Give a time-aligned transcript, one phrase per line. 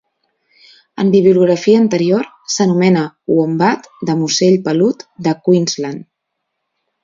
[1.03, 3.05] En bibliografia anterior, s'anomena
[3.37, 6.05] uombat de musell pelut de Queensland.